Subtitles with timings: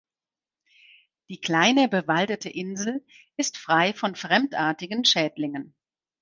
[1.29, 3.05] Die kleine bewaldete Insel
[3.37, 5.75] ist frei von fremdartigen Schädlingen.